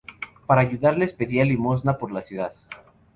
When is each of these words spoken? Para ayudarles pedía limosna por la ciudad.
Para 0.47 0.61
ayudarles 0.61 1.13
pedía 1.13 1.45
limosna 1.45 1.95
por 1.99 2.11
la 2.11 2.23
ciudad. 2.23 2.53